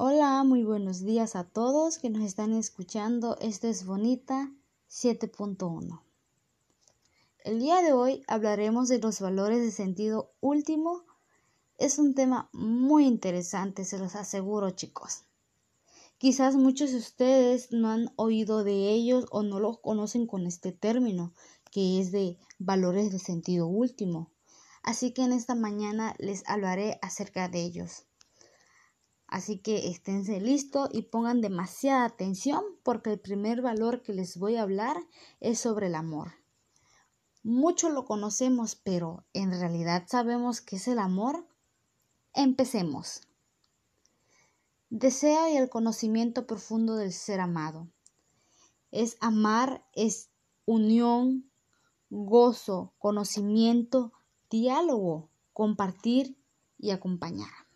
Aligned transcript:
Hola, 0.00 0.44
muy 0.44 0.62
buenos 0.62 1.02
días 1.02 1.34
a 1.34 1.42
todos 1.42 1.98
que 1.98 2.08
nos 2.08 2.22
están 2.22 2.52
escuchando. 2.52 3.36
Esto 3.40 3.66
es 3.66 3.84
Bonita 3.84 4.54
7.1. 4.88 6.00
El 7.42 7.58
día 7.58 7.82
de 7.82 7.92
hoy 7.92 8.22
hablaremos 8.28 8.86
de 8.86 9.00
los 9.00 9.18
valores 9.18 9.60
de 9.60 9.72
sentido 9.72 10.30
último. 10.40 11.02
Es 11.78 11.98
un 11.98 12.14
tema 12.14 12.48
muy 12.52 13.06
interesante, 13.06 13.84
se 13.84 13.98
los 13.98 14.14
aseguro 14.14 14.70
chicos. 14.70 15.24
Quizás 16.18 16.54
muchos 16.54 16.92
de 16.92 16.98
ustedes 16.98 17.72
no 17.72 17.90
han 17.90 18.12
oído 18.14 18.62
de 18.62 18.90
ellos 18.90 19.26
o 19.32 19.42
no 19.42 19.58
los 19.58 19.80
conocen 19.80 20.28
con 20.28 20.46
este 20.46 20.70
término, 20.70 21.32
que 21.72 21.98
es 21.98 22.12
de 22.12 22.38
valores 22.60 23.10
de 23.10 23.18
sentido 23.18 23.66
último. 23.66 24.30
Así 24.84 25.10
que 25.10 25.22
en 25.22 25.32
esta 25.32 25.56
mañana 25.56 26.14
les 26.20 26.48
hablaré 26.48 27.00
acerca 27.02 27.48
de 27.48 27.62
ellos. 27.62 28.04
Así 29.28 29.58
que 29.58 29.88
esténse 29.90 30.40
listos 30.40 30.88
y 30.90 31.02
pongan 31.02 31.42
demasiada 31.42 32.06
atención 32.06 32.64
porque 32.82 33.12
el 33.12 33.20
primer 33.20 33.60
valor 33.60 34.02
que 34.02 34.14
les 34.14 34.38
voy 34.38 34.56
a 34.56 34.62
hablar 34.62 34.96
es 35.38 35.60
sobre 35.60 35.88
el 35.88 35.94
amor. 35.94 36.32
Mucho 37.42 37.90
lo 37.90 38.06
conocemos, 38.06 38.74
pero 38.74 39.24
¿en 39.34 39.50
realidad 39.50 40.04
sabemos 40.08 40.62
qué 40.62 40.76
es 40.76 40.88
el 40.88 40.98
amor? 40.98 41.46
Empecemos. 42.32 43.20
Deseo 44.88 45.46
y 45.50 45.56
el 45.58 45.68
conocimiento 45.68 46.46
profundo 46.46 46.96
del 46.96 47.12
ser 47.12 47.40
amado. 47.40 47.86
Es 48.90 49.18
amar, 49.20 49.84
es 49.92 50.30
unión, 50.64 51.50
gozo, 52.08 52.94
conocimiento, 52.98 54.14
diálogo, 54.48 55.28
compartir 55.52 56.38
y 56.78 56.90
acompañar. 56.92 57.67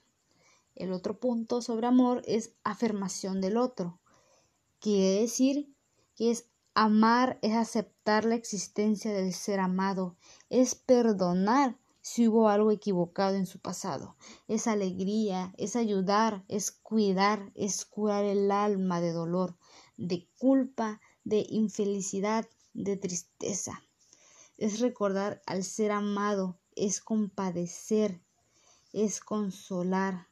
El 0.82 0.92
otro 0.92 1.20
punto 1.20 1.62
sobre 1.62 1.86
amor 1.86 2.22
es 2.26 2.56
afirmación 2.64 3.40
del 3.40 3.56
otro. 3.56 4.00
Quiere 4.80 5.20
decir 5.20 5.72
que 6.16 6.32
es 6.32 6.46
amar, 6.74 7.38
es 7.40 7.52
aceptar 7.52 8.24
la 8.24 8.34
existencia 8.34 9.12
del 9.12 9.32
ser 9.32 9.60
amado, 9.60 10.16
es 10.50 10.74
perdonar 10.74 11.78
si 12.00 12.26
hubo 12.26 12.48
algo 12.48 12.72
equivocado 12.72 13.36
en 13.36 13.46
su 13.46 13.60
pasado, 13.60 14.16
es 14.48 14.66
alegría, 14.66 15.54
es 15.56 15.76
ayudar, 15.76 16.44
es 16.48 16.72
cuidar, 16.72 17.52
es 17.54 17.84
curar 17.84 18.24
el 18.24 18.50
alma 18.50 19.00
de 19.00 19.12
dolor, 19.12 19.56
de 19.96 20.28
culpa, 20.36 21.00
de 21.22 21.46
infelicidad, 21.48 22.48
de 22.74 22.96
tristeza. 22.96 23.84
Es 24.58 24.80
recordar 24.80 25.42
al 25.46 25.62
ser 25.62 25.92
amado, 25.92 26.58
es 26.74 27.00
compadecer, 27.00 28.20
es 28.92 29.20
consolar, 29.20 30.31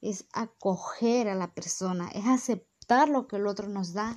es 0.00 0.26
acoger 0.32 1.28
a 1.28 1.34
la 1.34 1.54
persona, 1.54 2.08
es 2.14 2.26
aceptar 2.26 3.08
lo 3.08 3.26
que 3.26 3.36
el 3.36 3.46
otro 3.46 3.68
nos 3.68 3.92
da, 3.92 4.16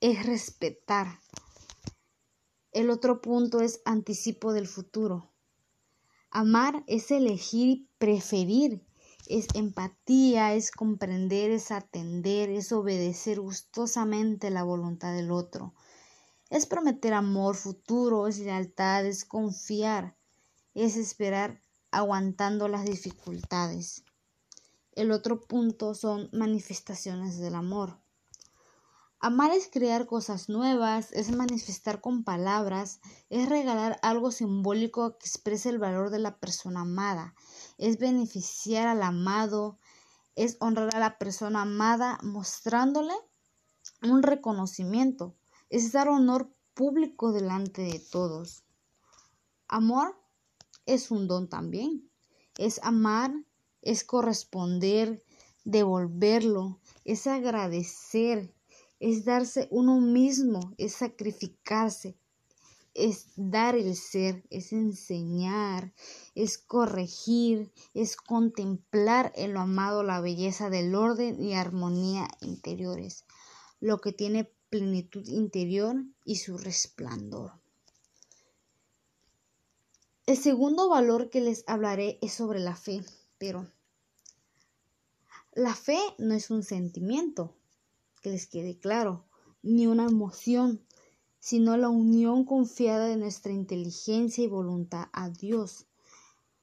es 0.00 0.26
respetar. 0.26 1.20
El 2.72 2.90
otro 2.90 3.20
punto 3.20 3.60
es 3.60 3.80
anticipo 3.84 4.52
del 4.52 4.66
futuro. 4.66 5.30
Amar 6.30 6.82
es 6.86 7.10
elegir 7.10 7.68
y 7.68 7.88
preferir, 7.98 8.84
es 9.28 9.46
empatía, 9.54 10.54
es 10.54 10.70
comprender, 10.70 11.50
es 11.50 11.70
atender, 11.70 12.50
es 12.50 12.72
obedecer 12.72 13.40
gustosamente 13.40 14.50
la 14.50 14.62
voluntad 14.62 15.14
del 15.14 15.30
otro. 15.30 15.74
Es 16.50 16.66
prometer 16.66 17.14
amor 17.14 17.54
futuro, 17.54 18.26
es 18.26 18.38
lealtad, 18.38 19.06
es 19.06 19.24
confiar, 19.24 20.16
es 20.74 20.96
esperar 20.96 21.62
aguantando 21.90 22.68
las 22.68 22.84
dificultades. 22.84 24.04
El 24.92 25.10
otro 25.10 25.40
punto 25.40 25.94
son 25.94 26.28
manifestaciones 26.32 27.38
del 27.38 27.54
amor. 27.54 27.98
Amar 29.20 29.52
es 29.52 29.68
crear 29.72 30.06
cosas 30.06 30.48
nuevas, 30.48 31.12
es 31.12 31.30
manifestar 31.30 32.00
con 32.00 32.24
palabras, 32.24 33.00
es 33.30 33.48
regalar 33.48 33.98
algo 34.02 34.32
simbólico 34.32 35.16
que 35.16 35.26
exprese 35.26 35.70
el 35.70 35.78
valor 35.78 36.10
de 36.10 36.18
la 36.18 36.40
persona 36.40 36.80
amada, 36.80 37.34
es 37.78 37.98
beneficiar 37.98 38.88
al 38.88 39.02
amado, 39.02 39.78
es 40.34 40.56
honrar 40.60 40.94
a 40.94 40.98
la 40.98 41.18
persona 41.18 41.62
amada 41.62 42.18
mostrándole 42.22 43.14
un 44.02 44.22
reconocimiento, 44.22 45.36
es 45.70 45.92
dar 45.92 46.08
honor 46.08 46.52
público 46.74 47.32
delante 47.32 47.82
de 47.82 47.98
todos. 47.98 48.64
Amor 49.68 50.20
es 50.84 51.10
un 51.10 51.28
don 51.28 51.48
también, 51.48 52.10
es 52.58 52.80
amar 52.82 53.32
es 53.82 54.04
corresponder, 54.04 55.22
devolverlo, 55.64 56.78
es 57.04 57.26
agradecer, 57.26 58.52
es 59.00 59.24
darse 59.24 59.68
uno 59.70 60.00
mismo, 60.00 60.74
es 60.78 60.94
sacrificarse, 60.94 62.16
es 62.94 63.26
dar 63.36 63.74
el 63.74 63.96
ser, 63.96 64.44
es 64.50 64.72
enseñar, 64.72 65.92
es 66.34 66.58
corregir, 66.58 67.72
es 67.94 68.16
contemplar 68.16 69.32
en 69.34 69.54
lo 69.54 69.60
amado 69.60 70.02
la 70.02 70.20
belleza 70.20 70.70
del 70.70 70.94
orden 70.94 71.42
y 71.42 71.54
armonía 71.54 72.28
interiores, 72.40 73.24
lo 73.80 74.00
que 74.00 74.12
tiene 74.12 74.50
plenitud 74.70 75.26
interior 75.26 75.96
y 76.24 76.36
su 76.36 76.58
resplandor. 76.58 77.52
El 80.24 80.36
segundo 80.36 80.88
valor 80.88 81.30
que 81.30 81.40
les 81.40 81.64
hablaré 81.66 82.18
es 82.22 82.32
sobre 82.32 82.60
la 82.60 82.76
fe. 82.76 83.02
Pero 83.42 83.66
la 85.52 85.74
fe 85.74 85.98
no 86.16 86.32
es 86.32 86.48
un 86.52 86.62
sentimiento, 86.62 87.52
que 88.22 88.30
les 88.30 88.46
quede 88.46 88.78
claro, 88.78 89.24
ni 89.64 89.88
una 89.88 90.04
emoción, 90.04 90.80
sino 91.40 91.76
la 91.76 91.88
unión 91.88 92.44
confiada 92.44 93.06
de 93.06 93.16
nuestra 93.16 93.50
inteligencia 93.50 94.44
y 94.44 94.46
voluntad 94.46 95.06
a 95.12 95.28
Dios. 95.28 95.86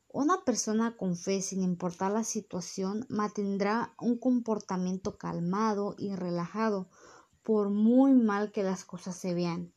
Una 0.07 0.45
persona 0.45 0.95
con 0.95 1.17
fe, 1.17 1.41
sin 1.41 1.63
importar 1.63 2.13
la 2.13 2.23
situación, 2.23 3.05
mantendrá 3.09 3.93
un 3.99 4.17
comportamiento 4.17 5.17
calmado 5.17 5.95
y 5.97 6.15
relajado, 6.15 6.87
por 7.43 7.71
muy 7.71 8.13
mal 8.13 8.53
que 8.53 8.63
las 8.63 8.85
cosas 8.85 9.17
se 9.17 9.33
vean. 9.33 9.73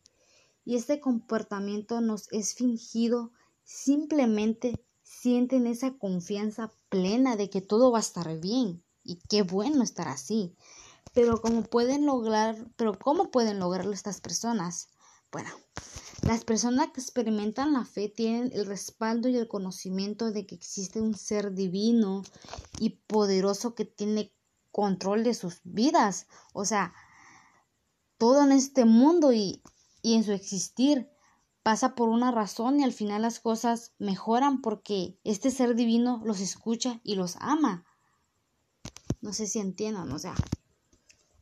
Y 0.64 0.76
este 0.76 1.00
comportamiento 1.00 2.00
nos 2.00 2.30
es 2.30 2.54
fingido 2.54 3.32
simplemente 3.64 4.84
sienten 5.22 5.68
esa 5.68 5.96
confianza 5.98 6.72
plena 6.88 7.36
de 7.36 7.48
que 7.48 7.60
todo 7.60 7.92
va 7.92 7.98
a 7.98 8.00
estar 8.08 8.40
bien 8.40 8.82
y 9.04 9.20
qué 9.28 9.42
bueno 9.42 9.84
estar 9.84 10.08
así. 10.08 10.56
Pero 11.14 11.40
cómo 11.40 11.62
pueden 11.62 12.06
lograr, 12.06 12.56
pero 12.74 12.98
cómo 12.98 13.30
pueden 13.30 13.60
lograrlo 13.60 13.92
estas 13.92 14.20
personas? 14.20 14.88
Bueno, 15.30 15.50
las 16.22 16.44
personas 16.44 16.88
que 16.92 17.00
experimentan 17.00 17.72
la 17.72 17.84
fe 17.84 18.08
tienen 18.08 18.50
el 18.52 18.66
respaldo 18.66 19.28
y 19.28 19.36
el 19.36 19.46
conocimiento 19.46 20.32
de 20.32 20.44
que 20.44 20.56
existe 20.56 21.00
un 21.00 21.14
ser 21.14 21.52
divino 21.54 22.24
y 22.80 22.90
poderoso 23.06 23.76
que 23.76 23.84
tiene 23.84 24.34
control 24.72 25.22
de 25.22 25.34
sus 25.34 25.60
vidas. 25.62 26.26
O 26.52 26.64
sea, 26.64 26.94
todo 28.18 28.42
en 28.42 28.50
este 28.50 28.84
mundo 28.86 29.32
y, 29.32 29.62
y 30.02 30.14
en 30.14 30.24
su 30.24 30.32
existir 30.32 31.11
pasa 31.62 31.94
por 31.94 32.08
una 32.08 32.30
razón 32.30 32.80
y 32.80 32.84
al 32.84 32.92
final 32.92 33.22
las 33.22 33.40
cosas 33.40 33.92
mejoran 33.98 34.60
porque 34.60 35.18
este 35.24 35.50
ser 35.50 35.74
divino 35.74 36.22
los 36.24 36.40
escucha 36.40 37.00
y 37.04 37.14
los 37.14 37.36
ama. 37.40 37.86
No 39.20 39.32
sé 39.32 39.46
si 39.46 39.60
entiendan, 39.60 40.10
o 40.10 40.18
sea, 40.18 40.34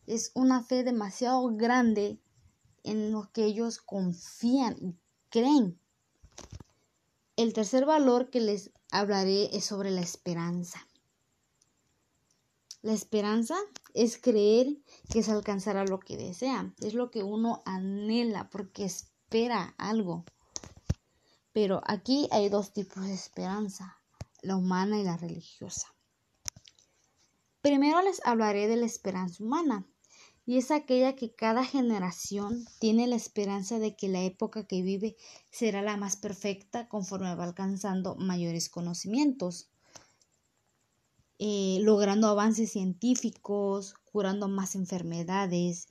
es 0.07 0.33
una 0.35 0.63
fe 0.63 0.85
demasiado 0.85 1.49
grande 1.57 2.21
en 2.83 3.13
lo 3.13 3.31
que 3.33 3.45
ellos 3.45 3.79
confían 3.79 4.77
y 4.81 4.99
creen. 5.31 5.81
El 7.37 7.55
tercer 7.55 7.87
valor 7.87 8.29
que 8.29 8.41
les 8.41 8.71
hablaré 8.91 9.57
es 9.57 9.65
sobre 9.65 9.91
la 9.91 10.03
esperanza. 10.03 10.87
La 12.83 12.93
esperanza 12.93 13.57
es 13.95 14.19
creer 14.19 14.79
que 15.11 15.23
se 15.23 15.33
alcanzará 15.33 15.85
lo 15.85 16.01
que 16.01 16.17
desea. 16.17 16.75
Es 16.81 16.95
lo 16.95 17.11
que 17.11 17.23
uno 17.23 17.63
anhela 17.65 18.51
porque 18.51 18.85
es 18.85 19.11
espera 19.31 19.77
algo. 19.79 20.25
Pero 21.53 21.83
aquí 21.87 22.29
hay 22.33 22.49
dos 22.49 22.73
tipos 22.73 23.05
de 23.05 23.15
esperanza, 23.15 23.97
la 24.43 24.57
humana 24.57 24.99
y 24.99 25.05
la 25.05 25.17
religiosa. 25.17 25.87
Primero 27.63 28.03
les 28.03 28.21
hablaré 28.25 28.67
de 28.67 28.75
la 28.75 28.87
esperanza 28.87 29.45
humana, 29.45 29.87
y 30.47 30.59
es 30.59 30.73
aquella 30.73 31.15
que 31.15 31.33
cada 31.33 31.65
generación 31.65 32.67
tiene 32.81 33.07
la 33.07 33.15
esperanza 33.15 33.79
de 33.79 33.95
que 33.95 34.09
la 34.09 34.21
época 34.21 34.67
que 34.67 34.83
vive 34.83 35.17
será 35.53 35.81
la 35.81 35.97
más 35.97 36.17
perfecta 36.17 36.89
conforme 36.89 37.33
va 37.37 37.45
alcanzando 37.45 38.17
mayores 38.17 38.69
conocimientos, 38.69 39.69
eh, 41.39 41.79
logrando 41.83 42.27
avances 42.27 42.73
científicos, 42.73 43.95
curando 44.11 44.49
más 44.49 44.75
enfermedades, 44.75 45.87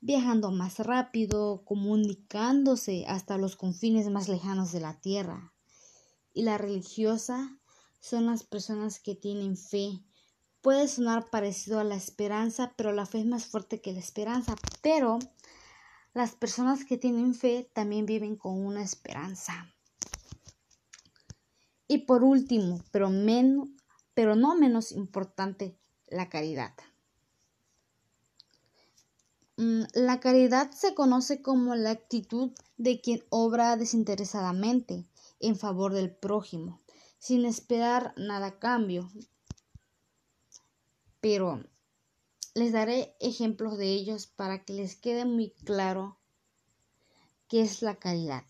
viajando 0.00 0.50
más 0.50 0.78
rápido, 0.78 1.64
comunicándose 1.64 3.04
hasta 3.06 3.38
los 3.38 3.56
confines 3.56 4.08
más 4.10 4.28
lejanos 4.28 4.72
de 4.72 4.80
la 4.80 5.00
tierra. 5.00 5.52
Y 6.32 6.42
la 6.42 6.58
religiosa 6.58 7.58
son 8.00 8.26
las 8.26 8.44
personas 8.44 9.00
que 9.00 9.14
tienen 9.14 9.56
fe 9.56 10.02
puede 10.60 10.88
sonar 10.88 11.30
parecido 11.30 11.80
a 11.80 11.84
la 11.84 11.94
esperanza, 11.94 12.72
pero 12.76 12.92
la 12.92 13.06
fe 13.06 13.20
es 13.20 13.26
más 13.26 13.46
fuerte 13.46 13.80
que 13.80 13.92
la 13.92 14.00
esperanza. 14.00 14.56
Pero 14.82 15.18
las 16.12 16.32
personas 16.32 16.84
que 16.84 16.98
tienen 16.98 17.34
fe 17.34 17.70
también 17.72 18.06
viven 18.06 18.36
con 18.36 18.64
una 18.64 18.82
esperanza. 18.82 19.74
Y 21.88 21.98
por 21.98 22.22
último, 22.22 22.82
pero, 22.92 23.10
menos, 23.10 23.68
pero 24.14 24.36
no 24.36 24.54
menos 24.54 24.92
importante, 24.92 25.76
la 26.06 26.28
caridad. 26.28 26.74
Mm, 29.60 29.82
la 29.92 30.20
caridad 30.20 30.70
se 30.70 30.94
conoce 30.94 31.42
como 31.42 31.74
la 31.74 31.90
actitud 31.90 32.52
de 32.78 33.02
quien 33.02 33.22
obra 33.28 33.76
desinteresadamente 33.76 35.06
en 35.38 35.54
favor 35.54 35.92
del 35.92 36.10
prójimo, 36.10 36.80
sin 37.18 37.44
esperar 37.44 38.14
nada 38.16 38.46
a 38.46 38.58
cambio. 38.58 39.10
Pero 41.20 41.62
les 42.54 42.72
daré 42.72 43.14
ejemplos 43.20 43.76
de 43.76 43.92
ellos 43.92 44.26
para 44.28 44.64
que 44.64 44.72
les 44.72 44.96
quede 44.96 45.26
muy 45.26 45.50
claro 45.50 46.16
qué 47.46 47.60
es 47.60 47.82
la 47.82 47.96
caridad. 47.96 48.44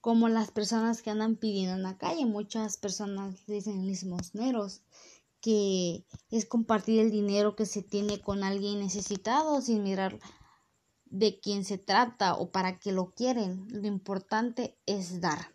Como 0.00 0.28
las 0.28 0.50
personas 0.50 1.02
que 1.02 1.10
andan 1.10 1.36
pidiendo 1.36 1.76
en 1.76 1.84
la 1.84 1.98
calle, 1.98 2.26
muchas 2.26 2.78
personas 2.78 3.46
dicen 3.46 3.86
limosneros 3.86 4.82
que 5.40 6.04
es 6.30 6.46
compartir 6.46 7.00
el 7.00 7.10
dinero 7.10 7.56
que 7.56 7.66
se 7.66 7.82
tiene 7.82 8.20
con 8.20 8.44
alguien 8.44 8.80
necesitado 8.80 9.60
sin 9.60 9.82
mirar 9.82 10.18
de 11.06 11.40
quién 11.40 11.64
se 11.64 11.78
trata 11.78 12.34
o 12.34 12.50
para 12.50 12.78
qué 12.78 12.92
lo 12.92 13.12
quieren. 13.12 13.66
Lo 13.70 13.86
importante 13.86 14.78
es 14.86 15.20
dar. 15.20 15.52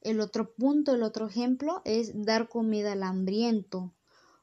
El 0.00 0.20
otro 0.20 0.54
punto, 0.54 0.94
el 0.94 1.02
otro 1.02 1.26
ejemplo 1.26 1.80
es 1.84 2.12
dar 2.14 2.48
comida 2.48 2.92
al 2.92 3.02
hambriento. 3.02 3.94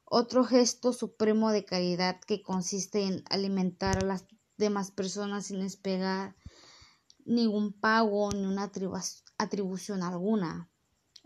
Otro 0.06 0.44
gesto 0.44 0.92
supremo 0.92 1.52
de 1.52 1.64
caridad 1.64 2.20
que 2.20 2.42
consiste 2.42 3.04
en 3.04 3.24
alimentar 3.30 4.00
a 4.00 4.06
las 4.06 4.26
demás 4.58 4.92
personas 4.92 5.46
sin 5.46 5.62
esperar 5.62 6.36
ningún 7.26 7.74
pago 7.74 8.32
ni 8.32 8.46
una 8.46 8.72
atribución 9.38 10.02
alguna. 10.02 10.71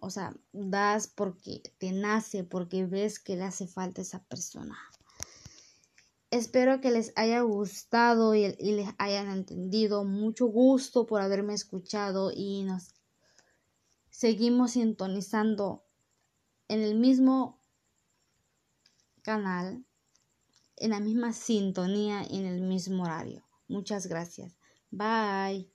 O 0.06 0.12
sea, 0.12 0.36
das 0.54 1.08
porque 1.08 1.64
te 1.80 1.92
nace, 1.92 2.44
porque 2.44 2.86
ves 2.86 3.20
que 3.20 3.36
le 3.36 3.44
hace 3.44 3.68
falta 3.68 4.02
a 4.02 4.04
esa 4.04 4.24
persona. 4.24 4.78
Espero 6.30 6.80
que 6.80 6.92
les 6.92 7.12
haya 7.16 7.42
gustado 7.42 8.36
y, 8.36 8.56
les 8.58 8.90
hayan 8.98 9.30
entendido. 9.30 10.04
Mucho 10.04 10.46
gusto 10.46 11.08
por 11.08 11.22
haberme 11.22 11.54
escuchado 11.54 12.32
y 12.36 12.64
nos 12.64 12.94
seguimos 14.12 14.72
sintonizando 14.72 15.84
en 16.68 16.82
el 16.82 16.96
mismo 16.96 17.62
canal, 19.24 19.86
en 20.78 20.92
la 20.92 21.00
misma 21.00 21.34
sintonía 21.34 22.28
y 22.30 22.38
en 22.38 22.46
el 22.46 22.62
mismo 22.62 23.04
horario. 23.04 23.44
Muchas 23.68 24.06
gracias. 24.06 24.56
Bye. 24.92 25.75